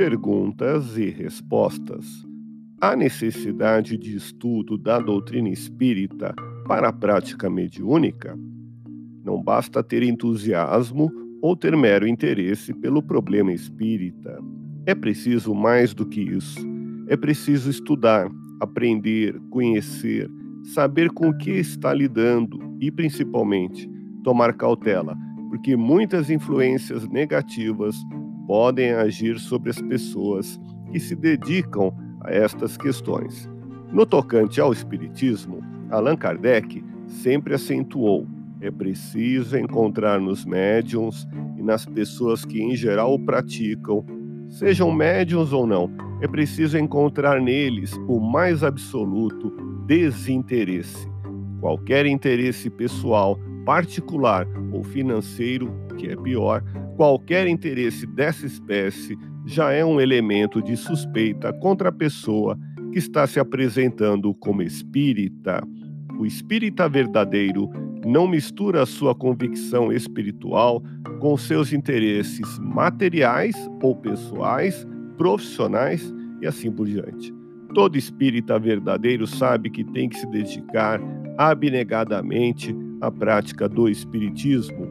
perguntas 0.00 0.96
e 0.96 1.10
respostas. 1.10 2.26
A 2.80 2.96
necessidade 2.96 3.98
de 3.98 4.16
estudo 4.16 4.78
da 4.78 4.98
doutrina 4.98 5.50
espírita 5.50 6.34
para 6.66 6.88
a 6.88 6.92
prática 6.92 7.50
mediúnica? 7.50 8.34
Não 9.22 9.42
basta 9.42 9.82
ter 9.82 10.02
entusiasmo 10.02 11.12
ou 11.42 11.54
ter 11.54 11.76
mero 11.76 12.08
interesse 12.08 12.72
pelo 12.72 13.02
problema 13.02 13.52
espírita. 13.52 14.38
É 14.86 14.94
preciso 14.94 15.54
mais 15.54 15.92
do 15.92 16.06
que 16.06 16.22
isso. 16.22 16.66
É 17.06 17.14
preciso 17.14 17.68
estudar, 17.68 18.30
aprender, 18.58 19.38
conhecer, 19.50 20.30
saber 20.72 21.10
com 21.10 21.28
o 21.28 21.36
que 21.36 21.50
está 21.50 21.92
lidando 21.92 22.58
e, 22.80 22.90
principalmente, 22.90 23.86
tomar 24.24 24.54
cautela, 24.54 25.14
porque 25.50 25.76
muitas 25.76 26.30
influências 26.30 27.06
negativas 27.06 27.96
podem 28.50 28.90
agir 28.90 29.38
sobre 29.38 29.70
as 29.70 29.80
pessoas 29.80 30.60
que 30.90 30.98
se 30.98 31.14
dedicam 31.14 31.94
a 32.20 32.32
estas 32.32 32.76
questões. 32.76 33.48
No 33.92 34.04
tocante 34.04 34.60
ao 34.60 34.72
Espiritismo, 34.72 35.62
Allan 35.88 36.16
Kardec 36.16 36.82
sempre 37.06 37.54
acentuou 37.54 38.26
é 38.60 38.68
preciso 38.68 39.56
encontrar 39.56 40.20
nos 40.20 40.44
médiums 40.44 41.28
e 41.56 41.62
nas 41.62 41.86
pessoas 41.86 42.44
que 42.44 42.60
em 42.60 42.74
geral 42.74 43.14
o 43.14 43.20
praticam, 43.20 44.04
sejam 44.48 44.90
médiums 44.90 45.52
ou 45.52 45.64
não, 45.64 45.88
é 46.20 46.26
preciso 46.26 46.76
encontrar 46.76 47.40
neles 47.40 47.92
o 48.08 48.18
mais 48.18 48.64
absoluto 48.64 49.52
desinteresse. 49.86 51.08
Qualquer 51.60 52.04
interesse 52.04 52.68
pessoal, 52.68 53.38
particular 53.70 54.48
ou 54.72 54.82
financeiro, 54.82 55.72
que 55.96 56.08
é 56.08 56.16
pior, 56.16 56.60
qualquer 56.96 57.46
interesse 57.46 58.04
dessa 58.04 58.44
espécie 58.44 59.16
já 59.46 59.70
é 59.70 59.84
um 59.84 60.00
elemento 60.00 60.60
de 60.60 60.76
suspeita 60.76 61.52
contra 61.52 61.90
a 61.90 61.92
pessoa 61.92 62.58
que 62.92 62.98
está 62.98 63.28
se 63.28 63.38
apresentando 63.38 64.34
como 64.34 64.60
espírita. 64.60 65.62
O 66.18 66.26
espírita 66.26 66.88
verdadeiro 66.88 67.70
não 68.04 68.26
mistura 68.26 68.84
sua 68.84 69.14
convicção 69.14 69.92
espiritual 69.92 70.82
com 71.20 71.36
seus 71.36 71.72
interesses 71.72 72.58
materiais 72.58 73.54
ou 73.80 73.94
pessoais, 73.94 74.84
profissionais 75.16 76.12
e 76.42 76.46
assim 76.48 76.72
por 76.72 76.88
diante. 76.88 77.32
Todo 77.72 77.96
espírita 77.96 78.58
verdadeiro 78.58 79.28
sabe 79.28 79.70
que 79.70 79.84
tem 79.84 80.08
que 80.08 80.18
se 80.18 80.26
dedicar 80.26 81.00
abnegadamente 81.38 82.74
à 83.00 83.10
prática 83.10 83.68
do 83.68 83.88
espiritismo. 83.88 84.86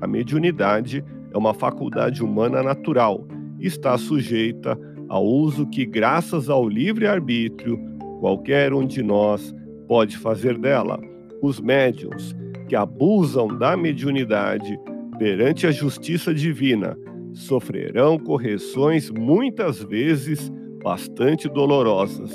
A 0.00 0.06
mediunidade 0.06 1.04
é 1.32 1.38
uma 1.38 1.54
faculdade 1.54 2.22
humana 2.22 2.62
natural 2.62 3.26
e 3.58 3.66
está 3.66 3.96
sujeita 3.96 4.78
ao 5.08 5.24
uso 5.24 5.66
que, 5.66 5.84
graças 5.84 6.48
ao 6.48 6.68
livre-arbítrio, 6.68 7.78
qualquer 8.20 8.72
um 8.72 8.86
de 8.86 9.02
nós 9.02 9.54
pode 9.86 10.16
fazer 10.16 10.58
dela. 10.58 11.00
Os 11.42 11.60
médiums 11.60 12.34
que 12.68 12.76
abusam 12.76 13.48
da 13.48 13.76
mediunidade 13.76 14.78
perante 15.18 15.66
a 15.66 15.70
justiça 15.70 16.34
divina 16.34 16.96
sofrerão 17.32 18.18
correções 18.18 19.10
muitas 19.10 19.82
vezes 19.82 20.50
bastante 20.82 21.48
dolorosas. 21.48 22.30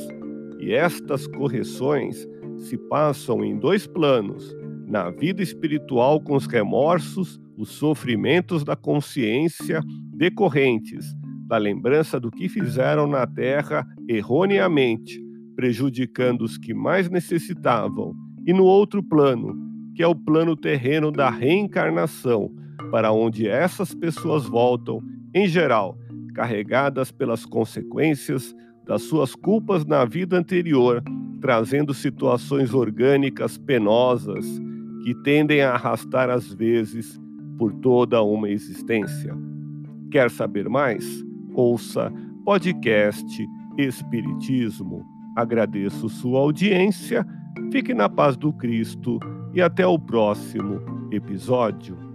E 0.60 0.74
estas 0.74 1.26
correções 1.28 2.28
se 2.58 2.78
passam 2.78 3.44
em 3.44 3.58
dois 3.58 3.88
planos: 3.88 4.56
na 4.90 5.12
vida 5.12 5.44
espiritual 5.44 6.20
com 6.20 6.36
os 6.36 6.48
remorsos, 6.48 7.40
os 7.56 7.70
sofrimentos 7.70 8.64
da 8.64 8.76
consciência 8.76 9.82
decorrentes 10.16 11.06
da 11.46 11.58
lembrança 11.58 12.20
do 12.20 12.30
que 12.30 12.50
fizeram 12.50 13.08
na 13.08 13.26
terra 13.26 13.86
erroneamente, 14.08 15.20
prejudicando 15.56 16.42
os 16.42 16.58
que 16.58 16.74
mais 16.74 17.10
necessitavam, 17.10 18.14
e 18.46 18.54
no 18.54 18.64
outro 18.64 19.02
plano, 19.02 19.56
que 19.96 20.04
é 20.04 20.08
o 20.08 20.16
plano 20.16 20.56
terreno 20.56 21.12
da 21.12 21.30
reencarnação, 21.30 22.52
para 22.92 23.12
onde 23.12 23.48
essas 23.48 23.96
pessoas 23.96 24.46
voltam, 24.46 25.02
em 25.34 25.48
geral, 25.48 25.98
carregadas 26.36 27.12
pelas 27.12 27.46
consequências 27.46 28.56
das 28.86 29.02
suas 29.02 29.36
culpas 29.36 29.86
na 29.86 30.06
vida 30.06 30.38
anterior, 30.38 31.04
trazendo 31.42 31.96
situações 31.96 32.74
orgânicas 32.76 33.58
penosas 33.58 34.46
que 35.04 35.16
tendem 35.24 35.62
a 35.62 35.74
arrastar 35.74 36.30
às 36.30 36.52
vezes 36.54 37.20
por 37.58 37.74
toda 37.74 38.22
uma 38.22 38.50
existência. 38.50 39.36
Quer 40.12 40.32
saber 40.32 40.68
mais? 40.70 41.06
Ouça 41.54 42.12
podcast 42.46 43.48
Espiritismo. 43.78 45.06
Agradeço 45.36 46.10
sua 46.10 46.40
audiência. 46.40 47.26
Fique 47.72 47.94
na 47.94 48.10
paz 48.10 48.36
do 48.36 48.52
Cristo 48.54 49.20
e 49.54 49.62
até 49.62 49.86
o 49.86 50.00
próximo 50.00 50.82
episódio. 51.12 52.09